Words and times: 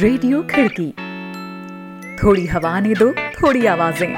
Radio 0.00 0.42
खिड़की। 0.42 0.86
थोड़ी 2.16 2.46
हवा 2.46 2.80
ने 2.80 2.94
दो, 2.94 3.10
थोड़ी 3.12 3.66
आवाज़ें। 3.66 4.14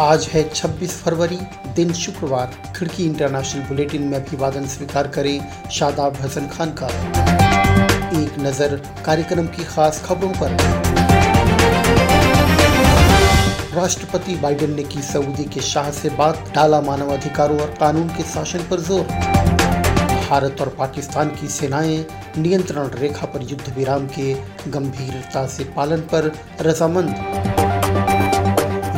आज 0.00 0.28
है 0.32 0.42
26 0.50 1.02
फरवरी, 1.02 1.38
दिन 1.76 1.92
शुक्रवार। 1.92 2.54
खिड़की 2.76 3.04
इंटरनेशनल 3.04 3.62
बुलेटिन 3.62 4.02
में 4.02 4.18
अभिवादन 4.18 4.66
स्वीकार 4.66 5.08
करें 5.08 5.68
शादाब 5.70 6.16
हसन 6.16 6.48
खान 6.48 6.74
का। 6.82 6.88
एक 8.22 8.38
नज़र 8.40 8.80
कार्यक्रम 9.06 9.46
की 9.46 9.64
खास 9.64 10.02
खबरों 10.06 10.32
पर। 10.42 11.05
राष्ट्रपति 13.76 14.34
बाइडेन 14.34 14.74
ने 14.74 14.82
की 14.82 15.02
सऊदी 15.02 15.44
के 15.44 15.60
शाह 15.60 15.90
से 15.90 16.10
बात, 16.10 16.44
डाला 16.54 16.80
मानवाधिकारों 16.80 17.58
और 17.60 17.74
कानून 17.80 18.08
के 18.08 18.22
शासन 18.24 18.58
पर 18.70 18.80
ज़ोर। 18.80 19.02
भारत 20.28 20.60
और 20.60 20.68
पाकिस्तान 20.78 21.28
की 21.30 21.48
सेनाएँ 21.48 22.04
नियंत्रण 22.38 22.88
रेखा 23.00 23.26
पर 23.26 23.42
युद्ध 23.42 23.74
विराम 23.76 24.06
के 24.08 24.32
गंभीरता 24.70 25.46
से 25.46 25.64
पालन 25.76 26.00
पर 26.14 26.32
रजामंद। 26.60 27.14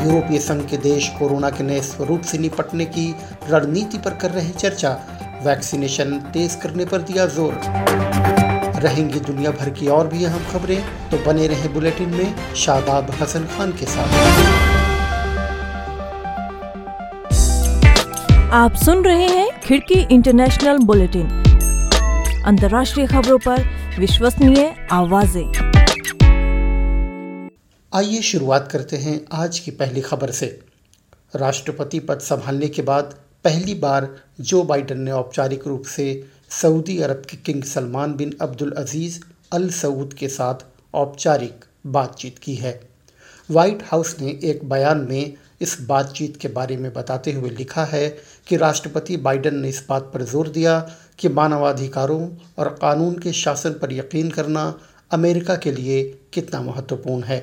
यूरोपीय 0.05 0.39
संघ 0.39 0.65
के 0.71 0.77
देश 0.79 1.09
कोरोना 1.19 1.51
के 1.51 1.65
नए 1.65 1.81
स्वरूप 1.83 2.23
से 2.23 2.39
निपटने 2.39 2.85
की 2.87 3.15
रणनीति 3.51 3.99
पर 3.99 4.17
कर 4.17 4.31
रहे 4.31 4.51
चर्चा। 4.53 4.99
वैक्सीनेशन 5.45 6.19
तेज 6.33 6.55
करने 6.55 6.85
पर 6.85 7.03
दिया 7.03 7.27
ज़ोर। 7.27 7.61
रहेंगी 8.83 9.21
दुनिया 9.21 9.51
भर 9.51 9.71
की 9.71 9.89
और 9.89 10.07
भी 10.09 10.25
अहम 10.25 10.45
खबरें 10.53 10.81
तो 11.11 11.19
बने 11.27 11.47
रहे 11.47 11.69
बुलेटिन 11.69 12.09
में 12.09 12.55
शादाब 12.57 13.11
हसन 13.21 13.47
खान 13.57 13.73
के 13.73 13.87
साथ। 13.87 14.78
आप 18.53 18.75
सुन 18.75 19.05
रहे 19.05 19.27
हैं 19.27 19.61
खिड़की 19.61 19.95
इंटरनेशनल 20.15 20.79
बुलेटिन। 20.79 21.27
अंतर्राष्ट्रीय 22.47 23.07
खबरों 23.07 23.39
पर 23.39 23.65
विश्वसनीय 23.99 24.89
आवाज़ें। 24.93 25.53
आइए 27.95 28.21
शुरुआत 28.21 28.69
करते 28.73 28.97
हैं 28.97 29.21
आज 29.33 29.59
की 29.59 29.71
पहली 29.71 30.01
खबर 30.01 30.31
से। 30.31 30.47
राष्ट्रपति 31.37 31.99
पद 31.99 32.19
संभालने 32.19 32.69
के 32.69 32.83
बाद 32.83 33.15
पहली 33.45 33.75
बार 33.75 34.09
जो 34.41 34.63
बाइडेन 34.63 35.01
ने 35.01 35.11
औपचारिक 35.11 35.67
रूप 35.67 35.83
से 35.87 36.25
सऊदी 36.51 36.99
अरब 36.99 37.23
के 37.31 37.37
king 37.37 37.63
Salman 37.63 38.15
bin 38.15 38.37
Abdul 38.41 38.73
Aziz 38.73 39.21
Al 39.53 39.69
Saud 39.71 40.15
के 40.15 40.29
साथ 40.29 40.65
औपचारिक 40.95 41.65
बातचीत 41.87 42.39
की 42.39 42.55
है। 42.55 42.81
व्हाइट 43.51 43.83
हाउस 43.85 44.17
ने 44.21 44.39
एक 44.45 44.69
बयान 44.69 45.07
में 45.11 45.35
इस 45.61 45.77
बातचीत 45.81 46.37
के 46.37 46.49
बारे 46.49 46.77
में 46.77 46.93
बताते 46.93 47.33
हुए 47.33 47.51
लिखा 47.51 47.85
है 47.85 48.19
कि 48.49 48.57
राष्ट्रपति 48.57 49.17
बाइडेन 49.17 49.57
ने 49.57 49.69
इस 49.69 49.85
बात 49.89 50.11
पर 50.15 50.23
ज़ोर 50.23 50.49
दिया 50.49 50.79
कि 51.19 51.29
मानवाधिकारों 51.29 52.29
और 52.59 52.69
कानून 52.83 53.19
के 53.19 53.33
शासन 53.33 53.73
पर 53.73 53.93
यकीन 53.93 54.31
करना 54.31 54.75
अमेरिका 55.11 55.57
के 55.57 55.73
लिए 55.73 56.03
कितना 56.33 56.61
महत्वपूर्ण 56.61 57.23
है। 57.23 57.39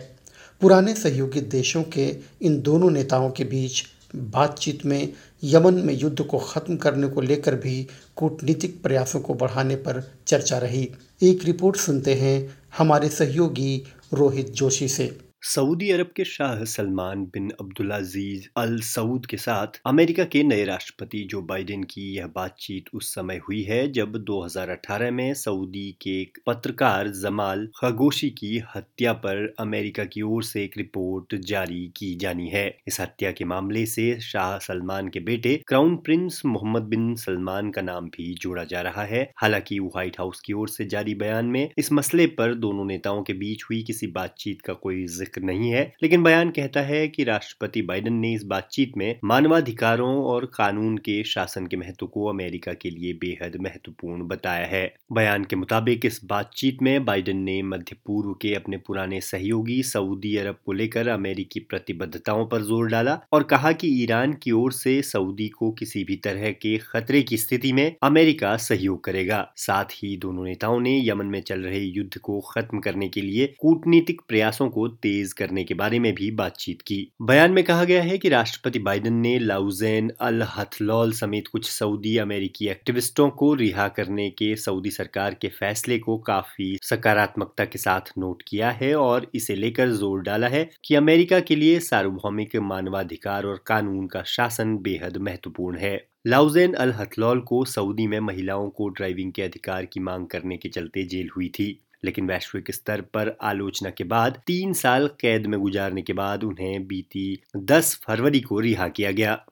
पुराने 0.62 0.94
सहयोगी 0.96 1.42
देशों 1.42 1.84
के 1.94 2.06
इन 2.42 2.62
दोनों 2.62 2.90
नेताओं 2.92 3.30
के 3.30 3.44
बीच 3.44 3.84
बातचीत 4.16 4.86
में 4.86 5.14
यमन 5.44 5.74
में 5.74 5.94
युद्ध 5.94 6.22
को 6.22 6.38
खत्म 6.38 6.76
करने 6.78 7.08
को 7.08 7.22
लेकर 7.22 7.56
भी 7.56 7.88
कूटनीतिक 8.16 8.82
प्रयासों 8.84 9.20
को 9.20 9.34
बढ़ाने 9.34 9.76
पर 9.76 10.02
चर्चा 10.28 10.58
रही। 10.58 10.90
एक 11.22 11.44
रिपोर्ट 11.46 11.78
सुनते 11.78 12.14
हैं 12.14 12.38
हमारे 12.78 13.10
सहयोगी 13.10 13.84
रोहित 14.14 14.54
जोशी 14.54 14.88
से। 14.88 15.18
सऊदी 15.46 15.90
अरब 15.92 16.08
के 16.16 16.24
Shah 16.26 16.64
Salman 16.64 17.24
bin 17.26 17.50
Abdulaziz 17.62 18.48
Al 18.58 18.80
Saud 18.82 19.26
के 19.26 19.38
साथ 19.38 19.80
अमेरिका 19.86 20.24
के 20.26 20.44
नए 20.44 20.64
राष्ट्रपति 20.66 21.20
जो 21.30 21.42
बाइडेन 21.42 21.84
की 21.84 22.02
यह 22.16 22.28
बातचीत 22.28 22.86
उस 22.94 23.14
समय 23.16 23.38
हुई 23.38 23.62
है 23.64 23.92
जब 23.92 24.14
2018 24.26 25.12
में 25.12 25.34
सऊदी 25.34 25.92
के 26.02 26.16
पत्रकार 26.46 27.08
जमाल 27.08 27.68
खगोशी 27.78 28.30
की 28.30 28.58
हत्या 28.76 29.14
पर 29.14 29.54
अमेरिका 29.60 30.06
की 30.06 30.22
ओर 30.22 30.44
से 30.44 30.64
एक 30.64 30.78
रिपोर्ट 30.78 31.36
जारी 31.36 31.86
की 31.98 32.14
जानी 32.16 32.48
है। 32.50 32.66
इस 32.88 33.00
हत्या 33.02 33.32
के 33.32 33.46
मामले 33.46 33.86
से 33.86 34.20
शाह 34.22 34.58
सलमान 34.58 35.08
के 35.08 35.20
बेटे 35.20 35.56
crown 35.68 35.96
prince 35.98 36.42
Mohammed 36.46 36.90
bin 36.90 37.16
Salman 37.16 37.72
का 37.72 37.82
नाम 37.82 38.06
भी 38.08 38.34
जोड़ा 38.34 38.64
जा 38.64 38.82
रहा 38.82 39.04
है। 39.04 39.24
हालाँकि 39.38 39.80
व्हाइट 39.80 40.20
हाउस 40.20 40.40
की 40.40 40.54
ओर 40.54 40.70
से 40.70 40.86
जारी 40.86 41.16
बयान 41.16 41.46
में 41.46 41.70
इस 41.78 41.92
मसले 41.92 42.28
पर 42.28 42.54
दोनों 42.56 42.86
नेताओं 42.86 43.24
के 43.24 43.34
बीच 43.34 43.64
हुई 43.64 43.84
किसी 43.84 44.08
बातचीत 44.08 44.62
का 44.62 44.74
कोई 44.74 45.06
ज़िक्र 45.06 45.34
ज़िक्र 45.36 45.46
नहीं 45.46 45.70
है, 45.72 45.82
लेकिन 46.04 46.24
बयान 46.24 46.50
कहता 46.52 46.82
है 46.82 47.08
कि 47.08 47.24
राष्ट्रपति 47.24 47.82
बाइडेन 47.82 48.14
ने 48.16 48.34
इस 48.34 48.44
बातचीत 48.46 48.92
में 48.98 49.20
मानवाधिकारों 49.26 50.14
और 50.26 50.46
कानून 50.56 50.98
के 50.98 51.24
शासन 51.26 51.66
के 51.68 51.78
महत्व 51.78 52.06
को 52.08 52.28
अमेरिका 52.30 52.74
के 52.74 52.90
लिए 52.90 53.14
बेहद 53.16 53.56
महत्वपूर्ण 53.62 54.28
बताया 54.28 54.66
है। 54.68 54.86
बयान 55.14 55.44
के 55.44 55.56
मुताबिक 55.56 56.06
इस 56.06 56.20
बातचीत 56.26 56.82
में 56.82 57.06
बाइडेन 57.06 57.38
ने 57.40 57.62
मध्य 57.64 57.96
पूर्व 58.06 58.34
के 58.42 58.54
अपने 58.56 58.78
पुराने 58.78 59.22
सहयोगी 59.22 59.82
सऊदी 59.86 60.36
अरब 60.38 60.58
को 60.66 60.74
लेकर 60.74 61.08
अमेरिकी 61.10 61.60
प्रतिबद्धताओं 61.62 62.46
पर 62.48 62.62
ज़ोर 62.64 62.88
डाला 62.90 63.20
और 63.34 63.44
कहा 63.46 63.72
कि 63.74 63.88
ईरान 64.04 64.34
की 64.44 64.52
ओर 64.54 64.72
से 64.74 65.02
सऊदी 65.04 65.48
को 65.50 65.72
किसी 65.74 66.04
भी 66.04 66.16
तरह 66.24 66.50
के 66.54 66.78
खतरे 66.84 67.22
की 67.24 67.38
स्थिति 67.38 67.74
में 67.74 67.86
अमेरिका 68.04 68.56
सहयोग 68.60 69.04
करेगा। 69.04 69.46
साथ 69.58 69.94
ही 69.94 70.16
दोनों 70.18 70.44
नेताओं 70.46 70.80
ने 70.80 70.98
यमन 71.08 71.26
में 71.26 71.42
चल 71.42 71.62
रहे 71.62 71.80
युद्ध 71.80 72.18
को 72.20 72.40
खत्म 72.48 72.80
करने 72.80 73.08
के 73.10 73.22
लिए 73.22 73.54
कूटनीतिक 73.60 74.22
प्रयासों 74.28 74.70
को 74.70 74.88
तेज 74.88 75.25
तेज 75.26 75.34
करने 75.34 75.64
के 75.64 75.74
बारे 75.74 76.00
में 76.00 76.14
भी 76.16 76.30
बातचीत 76.32 76.82
की। 76.82 76.98
बयान 77.22 77.52
में 77.52 77.64
कहा 77.64 77.84
गया 77.84 78.02
है 78.04 78.18
कि 78.18 78.30
राष्ट्रपति 78.30 78.80
बाइडेन 78.80 79.14
ने 79.14 79.38
लाउजेन 79.40 80.12
अल 80.22 80.42
हथलौल 80.58 81.12
समेत 81.12 81.48
कुछ 81.48 81.70
सऊदी 81.70 82.18
अमेरिकी 82.18 82.68
एक्टिविस्टों 82.68 83.30
को 83.30 83.54
रिहा 83.54 83.88
करने 83.88 84.30
के 84.30 84.56
सऊदी 84.56 84.92
सरकार 84.92 85.34
के 85.34 85.48
फैसले 85.50 86.00
को 86.00 86.18
काफ़ी 86.18 86.78
सकारात्मकता 86.84 87.66
के 87.66 87.78
साथ 87.78 88.12
नोट 88.18 88.44
किया 88.48 88.72
है 88.72 88.94
और 88.96 89.30
इसे 89.36 89.56
लेकर 89.56 89.92
ज़ोर 89.92 90.22
डाला 90.22 90.48
है 90.48 90.70
कि 90.86 90.96
अमेरिका 90.96 91.40
के 91.40 91.56
लिए 91.56 91.80
सार्वभौमिक 91.80 92.56
मानवाधिकार 92.56 93.46
और 93.46 93.64
कानून 93.68 94.08
का 94.08 94.24
शासन 94.24 94.78
बेहद 94.78 95.18
महत्वपूर्ण 95.18 95.78
है। 95.78 95.96
लाउजेन 96.28 96.74
अल 96.74 96.92
हथलौल 96.92 97.40
को 97.40 97.64
सऊदी 97.66 98.08
में 98.08 98.20
महिलाओं 98.20 98.70
को 98.70 98.88
ड्राइविंग 98.90 99.32
के 99.34 99.42
अधिकार 99.42 99.86
की 99.86 100.00
मांग 100.00 100.28
करने 100.28 100.58
के 100.58 100.70
चलते 100.70 101.04
जेल 101.04 101.30
हुई 101.36 101.50
थी। 101.50 101.68
लेकिन 102.06 102.28
वैश्विक 102.28 102.72
स्तर 102.72 103.02
पर 103.02 103.38
आलोचना 103.42 103.90
के 103.90 104.04
बाद 104.04 104.42
तीन 104.48 104.74
साल 104.74 105.08
कैद 105.08 105.46
में 105.46 105.60
गुजारने 105.60 106.02
के 106.02 106.14
बाद 106.14 106.44
उन्हें 106.44 106.88
बीती 106.88 107.44
10 107.56 108.00
फरवरी 108.08 108.42
को 108.42 108.60
रिहा 108.60 108.88
किया 108.88 109.12
गया। 109.12 109.46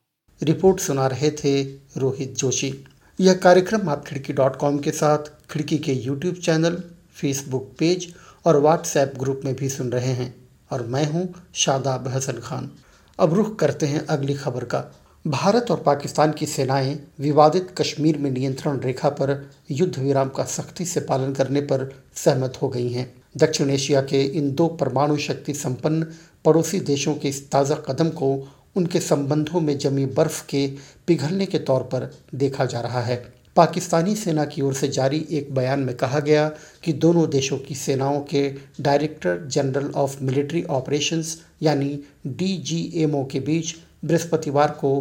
रिपोर्ट 0.43 0.79
सुना 0.79 1.07
रहे 1.07 1.31
थे 1.31 1.63
रोहित 1.97 2.35
जोशी। 2.35 2.85
यह 3.21 3.33
कार्यक्रम 3.33 3.89
आप 3.89 4.05
खिड़की 4.05 4.33
डॉट 4.33 4.55
कॉम 4.55 4.79
के 4.79 4.91
साथ, 4.91 5.51
खिड़की 5.51 5.77
के 5.77 5.93
यूट्यूब 5.93 6.35
चैनल, 6.35 6.83
फेसबुक 7.13 7.75
पेज 7.79 8.15
और 8.45 8.61
व्हाट्सएप 8.61 9.13
ग्रुप 9.19 9.41
में 9.45 9.55
भी 9.55 9.69
सुन 9.69 9.91
रहे 9.91 10.13
हैं। 10.13 10.43
और 10.71 10.87
मैं 10.87 11.11
हूँ 11.11 11.33
शादाब 11.53 12.07
हसन 12.07 12.33
खान। 12.33 12.71
अब 13.19 13.33
रुख 13.33 13.59
करते 13.59 13.85
हैं 13.85 14.05
अगली 14.05 14.33
खबर 14.33 14.63
का। 14.63 15.02
भारत 15.25 15.69
और 15.71 15.79
पाकिस्तान 15.79 16.31
की 16.31 16.45
सेनाएँ 16.45 16.97
विवादित 17.19 17.67
कश्मीर 17.77 18.17
में 18.17 18.29
नियंत्रण 18.31 18.79
रेखा 18.79 19.09
पर 19.09 19.29
युद्ध 19.71 19.99
विराम 19.99 20.29
का 20.29 20.43
सख्ती 20.43 20.85
से 20.85 20.99
पालन 20.99 21.33
करने 21.33 21.61
पर 21.61 21.87
सहमत 22.15 22.57
हो 22.61 22.69
गई 22.69 22.89
हैं। 22.89 23.07
दक्षिण 23.37 23.69
एशिया 23.69 24.01
के 24.01 24.21
इन 24.37 24.51
दो 24.55 24.67
परमाणु 24.79 25.17
शक्ति 25.17 25.53
संपन्न 25.53 26.07
पड़ोसी 26.45 26.79
देशों 26.79 27.13
के 27.15 27.29
इस 27.29 27.49
ताज़ा 27.51 27.75
कदम 27.87 28.09
को 28.09 28.31
उनके 28.75 28.99
संबंधों 28.99 29.61
में 29.61 29.77
जमी 29.77 30.05
बर्फ़ 30.05 30.45
के 30.45 30.67
पिघलने 31.07 31.45
के 31.45 31.59
तौर 31.59 31.83
पर 31.83 32.09
देखा 32.35 32.65
जा 32.65 32.81
रहा 32.81 33.01
है। 33.01 33.15
पाकिस्तानी 33.55 34.15
सेना 34.15 34.45
की 34.45 34.61
ओर 34.61 34.73
से 34.73 34.87
जारी 34.87 35.25
एक 35.31 35.53
बयान 35.55 35.79
में 35.79 35.95
कहा 35.97 36.19
गया 36.19 36.47
कि 36.83 36.93
दोनों 36.93 37.29
देशों 37.29 37.57
की 37.57 37.75
सेनाओं 37.75 38.19
के 38.29 38.47
director 38.81 39.47
general 39.47 39.89
of 39.95 40.21
military 40.23 40.63
operations 40.71 41.37
यानी 41.61 41.99
डीजीएमओ 42.27 43.25
के 43.25 43.39
बीच 43.39 43.75
बृहस्पतिवार 44.05 44.71
को 44.71 44.93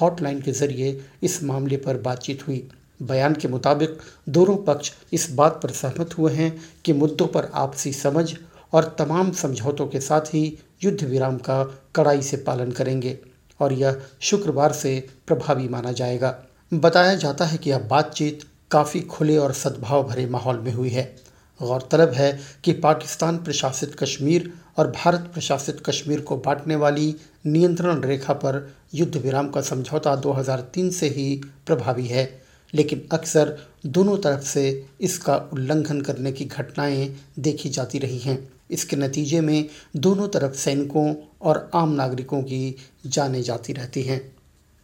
हॉटलाइन 0.00 0.40
के 0.40 0.52
ज़रिए 0.52 1.00
इस 1.22 1.42
मामले 1.42 1.76
पर 1.76 1.96
बातचीत 1.96 2.46
हुई। 2.48 2.68
बयान 3.02 3.34
के 3.34 3.48
मुताबिक, 3.48 3.98
दोनों 4.28 4.56
पक्ष 4.56 4.92
इस 5.12 5.30
बात 5.32 5.60
पर 5.62 5.70
सहमत 5.70 6.18
हुए 6.18 6.32
हैं 6.32 6.64
कि 6.84 6.92
मुद्दों 6.92 7.26
पर 7.26 7.50
आपसी 7.54 7.92
समझ 7.92 8.34
और 8.72 8.96
तमाम 8.98 9.30
समझौतों 9.32 9.86
के 9.86 10.00
साथ 10.00 10.20
ही 10.20 10.58
युद्ध 10.84 11.04
विराम 11.04 11.36
का 11.38 11.62
कड़ाई 11.96 12.22
से 12.22 12.36
पालन 12.36 12.70
करेंगे 12.70 13.18
और 13.60 13.72
यह 13.72 14.00
शुक्रवार 14.20 14.72
से 14.72 15.08
प्रभावी 15.26 15.68
माना 15.68 15.92
जाएगा। 15.92 16.36
बताया 16.74 17.14
जाता 17.14 17.44
है 17.44 17.58
कि 17.58 17.70
यह 17.70 17.78
बातचीत 17.78 18.44
काफ़ी 18.70 19.00
खुले 19.00 19.36
और 19.36 19.52
सद्भाव 19.52 20.02
भरे 20.08 20.26
माहौल 20.26 20.58
में 20.58 20.72
हुई 20.72 20.88
है। 20.88 21.27
गौरतलब 21.62 22.10
है 22.10 22.40
कि 22.64 22.72
पाकिस्तान 22.72 23.36
प्रशासित 23.36 23.94
कश्मीर 23.94 24.52
और 24.76 24.90
भारत 24.90 25.30
प्रशासित 25.34 25.82
कश्मीर 25.86 26.20
को 26.20 26.36
बांटने 26.36 26.76
वाली 26.76 27.16
नियंत्रण 27.46 28.00
रेखा 28.00 28.32
पर 28.32 28.74
युद्ध 28.94 29.16
विराम 29.16 29.48
का 29.48 29.60
समझौता 29.60 30.16
2003 30.16 30.90
से 30.90 31.08
ही 31.08 31.40
प्रभावी 31.66 32.06
है। 32.06 32.42
लेकिन 32.74 33.08
अक्सर 33.12 33.58
दोनों 33.86 34.18
तरफ़ 34.18 34.42
से 34.42 34.86
इसका 35.00 35.36
उल्लंघन 35.52 36.00
करने 36.00 36.32
की 36.32 36.44
घटनाएँ 36.44 37.16
देखी 37.38 37.68
जाती 37.68 37.98
रही 37.98 38.18
हैं। 38.18 38.48
इसके 38.70 38.96
नतीजे 38.96 39.40
में 39.40 39.68
दोनों 39.96 40.28
तरफ़ 40.28 40.54
सैनिकों 40.54 41.14
और 41.42 41.70
आम 41.74 41.88
नागरिकों 41.88 42.42
की 42.42 42.76
जाने 43.06 43.42
जाती 43.42 43.72
रहती 43.72 44.02
हैं। 44.02 44.36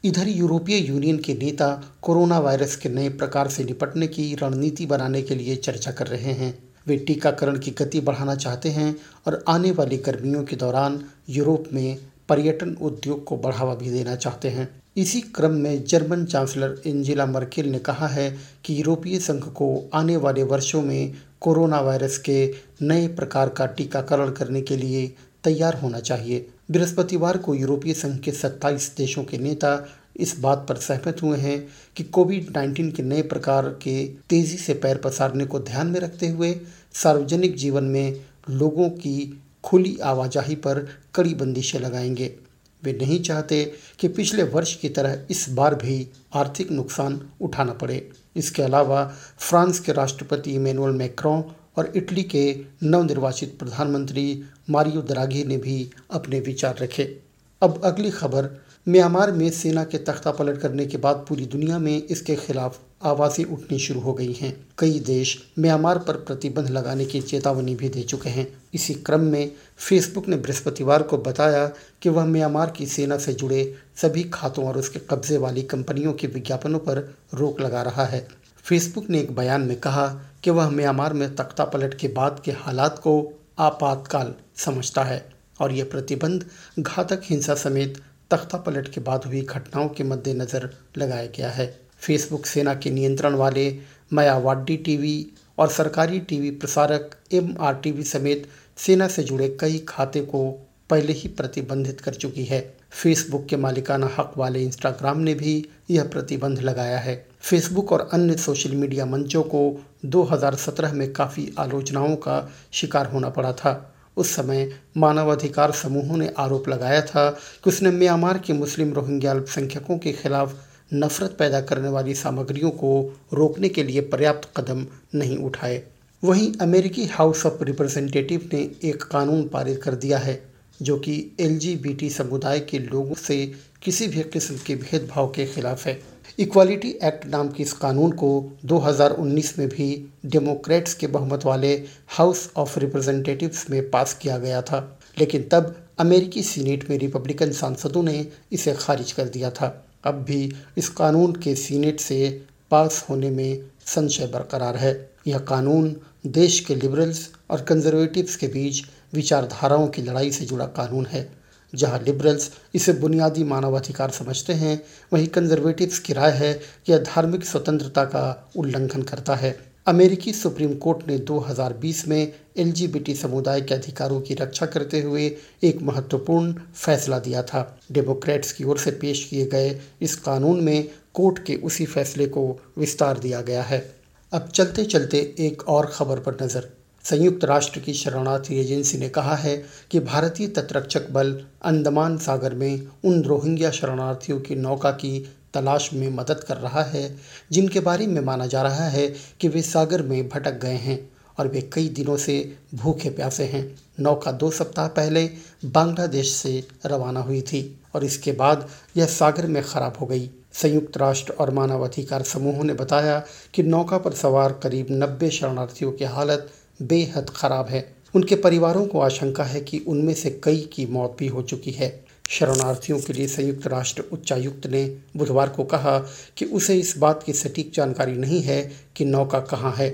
इधर 0.04 0.28
यूरोपीय 0.28 0.78
यूनियन 0.88 1.18
के 1.18 1.34
नेता 1.34 1.98
कोरोना 2.02 2.38
वायरस 2.38 2.76
के 2.76 2.88
नए 2.88 3.08
प्रकार 3.08 3.48
से 3.48 3.64
निपटने 3.64 4.06
की 4.06 4.34
रणनीति 4.34 4.86
बनाने 4.86 5.22
के 5.22 5.34
लिए 5.34 5.56
चर्चा 5.56 5.90
कर 5.90 6.06
रहे 6.06 6.32
हैं। 6.32 6.63
वे 6.86 6.96
टीकाकरण 6.96 7.58
की 7.58 7.70
गति 7.70 8.00
बढ़ाना 8.00 8.34
चाहते 8.34 8.68
हैं 8.68 8.96
और 9.26 9.44
आने 9.48 9.70
वाली 9.70 9.96
गर्मियों 9.96 10.44
के 10.44 10.56
दौरान 10.56 11.04
यूरोप 11.28 11.64
में 11.72 11.98
पर्यटन 12.28 12.76
उद्योग 12.82 13.24
को 13.24 13.36
बढ़ावा 13.36 13.74
भी 13.74 13.90
देना 13.90 14.16
चाहते 14.16 14.48
हैं। 14.48 14.68
इसी 14.96 15.20
क्रम 15.20 15.50
में 15.50 15.84
जर्मन 15.84 16.24
चांसलर 16.24 16.82
एंजेला 16.86 17.26
मर्केल 17.26 17.66
ने 17.66 17.78
कहा 17.78 18.06
है 18.06 18.36
कि 18.64 18.78
यूरोपीय 18.78 19.18
संघ 19.18 19.44
को 19.44 19.90
आने 19.94 20.16
वाले 20.16 20.42
वर्षों 20.42 20.82
में 20.82 21.14
कोरोना 21.40 21.80
वायरस 21.80 22.18
के 22.18 22.54
नए 22.82 23.08
प्रकार 23.08 23.48
का 23.48 23.66
टीकाकरण 23.66 24.30
करने 24.30 24.60
के 24.62 24.76
लिए 24.76 25.14
तैयार 25.44 25.74
होना 25.74 26.00
चाहिए। 26.00 26.46
बृहस्पतिवार 26.70 27.36
को 27.36 27.54
यूरोपीय 27.54 27.94
संघ 27.94 28.20
के 28.20 28.32
27 28.32 28.94
देशों 28.96 29.24
के 29.24 29.38
नेता 29.38 29.88
इस 30.16 30.38
बात 30.38 30.66
पर 30.68 30.76
सहमत 30.76 31.22
हुए 31.22 31.38
हैं 31.38 31.68
कि 31.96 32.02
कोविड 32.02 32.50
19 32.52 32.92
के 32.92 33.02
नए 33.02 33.22
प्रकार 33.22 33.68
के 33.68 34.06
तेज़ी 34.06 34.56
से 34.56 34.74
पैर 34.74 34.96
पसारने 34.96 35.46
को 35.46 35.60
ध्यान 35.60 35.86
में 35.86 36.00
रखते 36.00 36.28
हुए 36.28 36.60
सार्वजनिक 36.92 37.56
जीवन 37.56 37.84
में 37.84 38.20
लोगों 38.50 38.90
की 38.90 39.42
खुली 39.64 39.98
आवाजाही 39.98 40.54
पर 40.54 40.88
कड़ी 41.14 41.34
बंदिशें 41.34 41.80
लगाएँगे। 41.80 42.36
वे 42.84 42.92
नहीं 42.92 43.22
चाहते 43.22 43.72
कि 43.98 44.08
पिछले 44.08 44.42
वर्ष 44.42 44.76
की 44.76 44.88
तरह 44.88 45.26
इस 45.30 45.46
बार 45.50 45.74
भी 45.74 46.08
आर्थिक 46.34 46.70
नुकसान 46.70 47.20
उठाना 47.40 47.72
पड़े। 47.72 48.10
इसके 48.36 48.62
अलावा 48.62 49.14
फ्रांस 49.38 49.80
के 49.80 49.92
राष्ट्रपति 49.92 50.54
इमेनुअल 50.54 50.90
मैक्रों 50.90 51.42
और 51.76 51.92
इटली 51.96 52.22
के 52.22 52.60
नवनिर्वाचित 52.82 53.58
प्रधानमंत्री 53.58 54.42
मारियो 54.70 55.02
दराघी 55.02 55.44
ने 55.44 55.56
भी 55.56 55.90
अपने 56.10 56.40
विचार 56.40 56.76
रखे। 56.78 57.20
अब 57.62 57.80
अगली 57.84 58.10
खबर 58.10 58.63
म्यांमार 58.86 59.30
में 59.32 59.50
सेना 59.50 59.82
के 59.84 59.98
तख्ता 59.98 60.30
पलट 60.30 60.58
करने 60.58 60.84
के 60.86 60.96
बाद 60.96 61.24
पूरी 61.28 61.44
दुनिया 61.46 61.78
में 61.78 62.02
इसके 62.02 62.34
खिलाफ 62.36 62.78
आवाज़ें 63.02 63.44
उठनी 63.44 63.78
शुरू 63.78 64.00
हो 64.00 64.12
गई 64.12 64.32
हैं। 64.32 64.52
कई 64.78 64.98
देश 65.00 65.36
म्यांमार 65.58 65.98
पर 65.98 66.16
प्रतिबंध 66.16 66.68
लगाने 66.70 67.04
की 67.04 67.20
चेतावनी 67.22 67.74
भी 67.74 67.88
दे 67.88 68.02
चुके 68.02 68.30
हैं। 68.30 68.46
इसी 68.74 68.94
क्रम 68.94 69.20
में 69.20 69.50
फेसबुक 69.78 70.28
ने 70.28 70.36
बृहस्पतिवार 70.36 71.02
को 71.02 71.18
बताया 71.18 71.66
कि 72.02 72.08
वह 72.08 72.24
म्यांमार 72.24 72.70
की 72.70 72.86
सेना 72.86 73.18
से 73.18 73.32
जुड़े 73.32 73.74
सभी 74.02 74.24
खातों 74.24 74.66
और 74.66 74.78
उसके 74.78 74.98
कब्जे 75.10 75.38
वाली 75.38 75.62
कंपनियों 75.62 76.12
के 76.12 76.26
विज्ञापनों 76.26 76.78
पर 76.78 77.14
रोक 77.34 77.60
लगा 77.60 77.82
रहा 77.82 78.04
है। 78.04 78.26
फेसबुक 78.64 79.10
ने 79.10 79.20
एक 79.20 79.34
बयान 79.36 79.62
में 79.62 79.78
कहा 79.80 80.06
कि 80.44 80.50
वह 80.50 80.70
म्यांमार 80.70 81.12
में 81.12 81.34
तख्ता 81.36 81.64
पलट 81.64 81.94
के 81.94 82.08
बाद 82.08 82.42
के 82.44 82.52
हालात 82.52 82.98
को 82.98 83.32
आपातकाल 83.58 84.34
समझता 84.56 85.04
है 85.04 85.24
और 85.60 85.72
यह 85.72 85.84
प्रतिबंध 85.84 86.44
घातक 86.78 87.20
हिंसा 87.24 87.54
समेत 87.54 88.02
तख्ता 88.30 88.58
पलट 88.58 88.88
के 88.88 89.00
बाद 89.00 89.24
हुई 89.24 89.40
घटनाओं 89.42 89.88
के 89.88 90.04
मद्देनज़र 90.04 90.68
लगाया 90.98 91.26
गया 91.26 91.50
है। 91.50 91.66
फेसबुक 91.98 92.46
सेना 92.46 92.74
के 92.74 92.90
नियंत्रण 92.90 93.34
वाले 93.34 93.78
मायावाडी 94.12 94.76
टीवी 94.76 95.26
और 95.58 95.68
सरकारी 95.68 96.20
टीवी 96.20 96.50
प्रसारक 96.50 97.16
एम 97.32 97.54
आर 97.60 97.74
टीवी 97.74 98.02
समेत 98.02 98.48
सेना 98.78 99.08
से 99.08 99.22
जुड़े 99.22 99.48
कई 99.60 99.78
खाते 99.88 100.20
को 100.20 100.50
पहले 100.90 101.12
ही 101.12 101.28
प्रतिबंधित 101.28 102.00
कर 102.00 102.14
चुकी 102.14 102.44
है। 102.44 102.60
फेसबुक 102.92 103.46
के 103.46 103.56
मालिकाना 103.56 104.10
हक 104.18 104.32
वाले 104.36 104.62
इंस्टाग्राम 104.62 105.18
ने 105.18 105.34
भी 105.34 105.54
यह 105.90 106.04
प्रतिबंध 106.04 106.60
लगाया 106.60 106.98
है। 106.98 107.16
फेसबुक 107.40 107.92
और 107.92 108.08
अन्य 108.12 108.36
सोशल 108.36 108.74
मीडिया 108.74 109.06
मंचों 109.06 109.42
को 109.42 109.62
2017 110.04 110.92
में 110.92 111.12
काफ़ी 111.12 111.50
आलोचनाओं 111.58 112.14
का 112.16 112.50
शिकार 112.72 113.06
होना 113.06 113.28
पड़ा 113.28 113.52
था। 113.52 113.93
उस 114.16 114.34
समय 114.34 114.70
मानवाधिकार 114.96 115.72
समूहों 115.72 116.16
ने 116.16 116.32
आरोप 116.38 116.68
लगाया 116.68 117.00
था 117.02 117.30
कि 117.64 117.70
उसने 117.70 117.90
म्यांमार 117.90 118.38
के 118.38 118.52
मुस्लिम 118.52 118.92
रोहिंग्या 118.92 119.30
अल्पसंख्यकों 119.30 119.98
के 119.98 120.12
खिलाफ 120.12 120.54
नफरत 120.94 121.36
पैदा 121.38 121.60
करने 121.60 121.88
वाली 121.88 122.14
सामग्रियों 122.14 122.70
को 122.70 123.20
रोकने 123.32 123.68
के 123.68 123.82
लिए 123.82 124.00
पर्याप्त 124.00 124.48
कदम 124.56 124.86
नहीं 125.14 125.36
उठाए। 125.36 125.82
वहीं 126.24 126.52
अमेरिकी 126.60 127.04
हाउस 127.06 127.46
ऑफ़ 127.46 127.64
रिप्रेजेंटेटिव 127.64 128.48
ने 128.52 128.60
एक 128.84 129.02
कानून 129.02 129.48
पारित 129.48 129.82
कर 129.82 129.94
दिया 129.94 130.18
है, 130.18 130.42
जो 130.82 130.96
कि 130.96 131.36
एलजीबीटी 131.40 132.10
समुदाय 132.10 132.60
के 132.60 132.78
लोगों 132.78 133.14
से 133.14 133.52
किसी 133.82 134.08
भी 134.08 134.22
किस्म 134.22 134.56
के 134.66 134.74
भेदभाव 134.74 135.28
के 135.28 135.46
खिलाफ 135.46 135.86
है। 135.86 136.13
इक्वालिटी 136.38 136.98
एक्ट 137.02 137.26
नाम 137.26 137.48
के 137.48 137.62
इस 137.62 137.72
कानून 137.72 138.10
को 138.10 138.52
2019 138.64 139.58
में 139.58 139.68
भी 139.68 140.12
डेमोक्रेट्स 140.26 140.94
के 140.94 141.06
बहुमत 141.06 141.44
वाले 141.44 141.82
हाउस 142.08 142.50
ऑफ़ 142.56 142.78
रिप्रेजेंटेटिव्स 142.78 143.70
में 143.70 143.90
पास 143.90 144.14
किया 144.14 144.38
गया 144.38 144.62
था। 144.62 144.98
लेकिन 145.18 145.48
तब 145.52 145.88
अमेरिकी 145.98 146.42
सीनेट 146.42 146.90
में 146.90 146.98
रिपब्लिकन 146.98 147.52
सांसदों 147.52 148.02
ने 148.02 148.28
इसे 148.52 148.74
खारिज 148.74 149.12
कर 149.12 149.24
दिया 149.24 149.50
था। 149.50 149.86
अब 150.04 150.14
भी 150.14 150.52
इस 150.78 150.88
कानून 150.88 151.32
के 151.32 151.54
सीनेट 151.54 152.00
से 152.00 152.44
पास 152.70 153.06
होने 153.10 153.30
में 153.30 153.62
संशय 153.86 154.26
बरकरार 154.26 154.76
है। 154.76 155.10
यह 155.26 155.38
कानून 155.38 155.96
देश 156.26 156.60
के 156.60 156.74
लिबरल्स 156.74 157.30
और 157.50 157.60
कंजर्वेटिव्स 157.60 158.36
के 158.36 158.46
बीच 158.46 158.82
विचारधाराओं 159.14 159.88
की 159.88 160.02
लड़ाई 160.02 160.32
से 160.32 160.44
जुड़ा 160.44 160.64
कानून 160.64 161.06
है। 161.06 161.43
जहाँ 161.74 161.98
लिबरल्स 161.98 162.50
इसे 162.74 162.92
बुनियादी 162.92 163.44
मानवाधिकार 163.44 164.10
समझते 164.10 164.52
हैं, 164.52 164.82
वहीं 165.12 165.26
कंजर्वेटिव्स 165.26 165.98
की 165.98 166.12
राय 166.12 166.30
है 166.30 166.52
कि 166.54 166.92
यह 166.92 166.98
धार्मिक 166.98 167.44
स्वतंत्रता 167.44 168.04
का 168.04 168.50
उल्लंघन 168.56 169.02
करता 169.02 169.34
है। 169.34 169.56
अमेरिकी 169.86 170.32
सुप्रीम 170.32 170.74
कोर्ट 170.74 171.08
ने 171.08 171.18
2020 171.18 172.08
में 172.08 172.32
एलजीबीटी 172.56 173.14
समुदाय 173.14 173.60
के 173.60 173.74
अधिकारों 173.74 174.20
की 174.20 174.34
रक्षा 174.34 174.66
करते 174.66 175.00
हुए 175.00 175.26
एक 175.62 175.82
महत्वपूर्ण 175.82 176.52
फैसला 176.74 177.18
दिया 177.18 177.42
था। 177.42 177.80
डेमोक्रेट्स 177.92 178.52
की 178.52 178.64
ओर 178.64 178.78
से 178.78 178.90
पेश 178.90 179.24
किए 179.24 179.46
गए 179.46 179.80
इस 180.02 180.16
कानून 180.16 180.60
में 180.60 180.88
कोर्ट 181.14 181.44
के 181.44 181.54
उसी 181.54 181.86
फैसले 181.86 182.26
को 182.26 182.60
विस्तार 182.78 183.18
दिया 183.18 183.40
गया 183.40 183.62
है। 183.62 183.94
अब 184.32 184.48
चलते 184.48 184.84
चलते 184.84 185.34
एक 185.38 185.68
और 185.68 185.86
खबर 185.86 186.18
पर 186.18 186.36
नज़र 186.42 186.68
संयुक्त 187.04 187.44
राष्ट्र 187.44 187.80
की 187.80 187.92
शरणार्थी 187.94 188.58
एजेंसी 188.60 188.98
ने 188.98 189.08
कहा 189.08 189.34
है 189.36 189.56
कि 189.90 190.00
भारतीय 190.00 190.46
तटरक्षक 190.48 191.10
बल 191.10 191.32
अंडमान 191.64 192.16
सागर 192.18 192.54
में 192.54 192.86
उन 193.04 193.22
रोहिंग्या 193.22 193.70
शरणार्थियों 193.70 194.40
की 194.40 194.54
नौका 194.54 194.90
की 194.90 195.18
तलाश 195.54 195.90
में 195.92 196.08
मदद 196.10 196.44
कर 196.44 196.56
रहा 196.56 196.82
है, 196.82 197.16
जिनके 197.52 197.80
बारे 197.80 198.06
में 198.06 198.20
माना 198.20 198.46
जा 198.46 198.62
रहा 198.62 198.88
है 198.88 199.06
कि 199.40 199.48
वे 199.48 199.62
सागर 199.62 200.02
में 200.02 200.28
भटक 200.28 200.58
गए 200.58 200.76
हैं 200.76 200.98
और 201.38 201.48
वे 201.48 201.60
कई 201.72 201.88
दिनों 201.88 202.16
से 202.16 202.56
भूखे 202.74 203.10
प्यासे 203.10 203.44
हैं। 203.44 203.64
नौका 204.00 204.32
दो 204.32 204.50
सप्ताह 204.50 204.88
पहले 204.88 205.28
बांग्लादेश 205.64 206.32
से 206.32 206.62
रवाना 206.86 207.20
हुई 207.20 207.42
थी 207.42 207.62
और 207.94 208.04
इसके 208.04 208.32
बाद 208.32 208.68
यह 208.96 209.06
सागर 209.06 209.46
में 209.46 209.62
खराब 209.62 209.96
हो 210.00 210.06
गई। 210.06 210.30
संयुक्त 210.52 210.96
राष्ट्र 210.96 211.32
और 211.32 211.50
मानवाधिकार 211.50 212.22
समूहों 212.22 212.64
ने 212.64 212.74
बताया 212.74 213.22
कि 213.54 213.62
नौका 213.62 213.98
पर 213.98 214.12
सवार 214.14 214.52
करीब 214.62 214.86
नब्बे 214.90 215.30
शरणार्थियों 215.30 215.92
की 215.92 216.04
हालत 216.04 216.50
बेहद 216.80 217.30
ख़राब 217.30 217.68
है। 217.68 217.84
उनके 218.14 218.36
परिवारों 218.36 218.86
को 218.86 219.00
आशंका 219.00 219.44
है 219.44 219.60
कि 219.60 219.78
उनमें 219.88 220.14
से 220.14 220.30
कई 220.44 220.60
की 220.72 220.86
मौत 220.86 221.16
भी 221.18 221.26
हो 221.26 221.42
चुकी 221.42 221.70
है। 221.70 221.92
शरणार्थियों 222.30 222.98
के 223.00 223.12
लिए 223.12 223.26
संयुक्त 223.28 223.66
राष्ट्र 223.66 224.04
उच्चायुक्त 224.12 224.66
ने 224.66 224.84
बुधवार 225.16 225.48
को 225.48 225.64
कहा 225.64 225.98
कि 226.36 226.44
उसे 226.44 226.74
इस 226.74 226.96
बात 226.98 227.22
की 227.22 227.32
सटीक 227.32 227.72
जानकारी 227.74 228.12
नहीं 228.12 228.40
है 228.42 228.60
कि 228.96 229.04
नौका 229.04 229.40
कहाँ 229.42 229.72
है। 229.72 229.88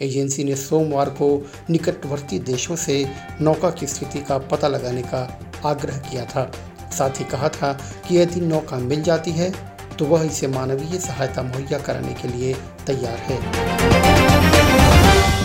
एजेंसी 0.00 0.44
ने 0.44 0.56
सोमवार 0.56 1.10
को 1.10 1.28
निकटवर्ती 1.70 2.38
देशों 2.44 2.76
से 2.76 3.04
नौका 3.40 3.70
की 3.70 3.86
स्थिति 3.86 4.18
का 4.20 4.38
पता 4.46 4.68
लगाने 4.68 5.02
का 5.04 5.22
आग्रह 5.64 5.98
किया 6.00 6.24
था। 6.24 6.50
साथ 6.92 7.20
ही 7.20 7.24
कहा 7.24 7.48
था 7.50 7.72
कि 8.08 8.18
यदि 8.18 8.40
नौका 8.40 8.78
मिल 8.78 9.02
जाती 9.02 9.30
है 9.30 9.52
तो 9.98 10.06
वह 10.06 10.26
इसे 10.26 10.46
मानवीय 10.48 10.98
सहायता 11.00 11.42
मुहैया 11.42 11.78
कराने 11.78 12.14
के 12.14 12.28
लिए 12.28 12.54
तैयार 12.86 13.18
है। 13.20 14.53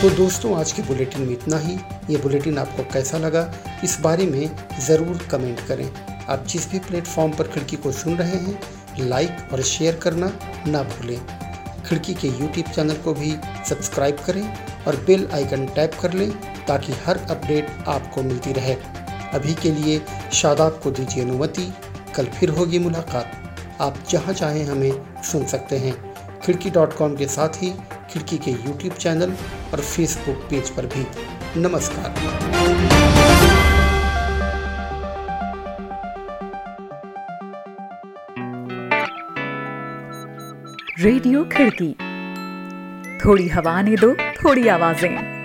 तो 0.01 0.10
दोस्तों, 0.10 0.53
आज 0.58 0.72
के 0.72 0.82
बुलेटिन 0.82 1.22
में 1.22 1.32
इतना 1.34 1.58
ही। 1.58 1.74
ये 2.10 2.18
बुलेटिन 2.18 2.58
आपको 2.58 2.84
कैसा 2.84 3.18
लगा, 3.18 3.41
इस 3.84 4.00
बारे 4.01 4.25
में 4.25 4.56
ज़रूर 4.79 5.27
कमेंट 5.32 5.60
करें। 5.68 5.89
आप 6.25 6.46
जिस 6.48 6.70
भी 6.72 6.79
प्लेटफॉर्म 6.79 7.32
पर 7.32 7.48
खिड़की 7.48 7.75
को 7.75 7.91
सुन 7.91 8.15
रहे 8.18 8.38
हैं, 8.38 8.60
लाइक 9.00 9.51
और 9.53 9.62
शेयर 9.62 9.96
करना 9.96 10.32
ना 10.68 10.84
भूलें। 10.84 11.20
खिड़की 11.86 12.13
के 12.13 12.27
यूट्यूब 12.29 12.72
चैनल 12.72 13.01
को 13.03 13.13
भी 13.13 13.36
सब्सक्राइब 13.70 14.24
करें 14.25 14.41
और 14.88 14.96
बेल 15.06 15.27
आइकन 15.34 15.65
टैप 15.75 16.00
कर 16.01 16.13
लें 16.13 16.32
ताकि 16.68 16.94
हर 17.06 17.18
अपडेट 17.29 17.88
आपको 17.88 18.24
मिलती 18.24 18.53
रहे। 18.53 18.75
अभी 19.34 19.53
के 19.53 19.72
लिए 19.72 20.01
शादाब 20.34 20.79
को 20.84 20.91
दीजिए 20.91 21.24
अनुमति। 21.24 21.72
कल 22.15 22.25
फिर 22.29 22.50
होगी 22.50 22.79
मुलाकात। 22.79 23.79
आप 23.82 24.03
जहाँ 24.10 24.34
चाहें 24.34 24.65
हमें 24.65 24.91
सुन 25.32 25.46
सकते 25.48 25.77
हैं। 25.77 25.94
खिड़की 26.39 26.70
डॉट 26.70 26.94
कॉम 26.94 27.15
के 27.15 27.25
साथ 27.27 27.63
ही 27.63 27.74
खिड़की 28.12 28.38
के 28.38 28.51
यूट्यूब 28.51 28.94
चैनल 28.94 29.34
और 29.73 29.81
फेसबुक 29.81 30.38
पेज 30.49 30.69
पर 30.69 30.85
भी 30.85 31.05
नमस्कार। 31.61 32.13
रेडियो 40.99 41.43
खिड़की। 41.43 41.95
थोड़ी 43.25 43.47
हवा 43.47 43.81
ने 43.81 43.95
दो 43.95 44.13
थोड़ी 44.13 44.67
आवाज़ें। 44.67 45.38